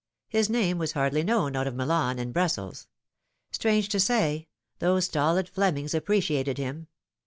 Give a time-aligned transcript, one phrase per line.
[0.29, 2.87] His name was hardly known out of Milan and Brussels.
[3.51, 4.47] Strange to say,
[4.79, 6.87] those stolid Flemings appreciated him.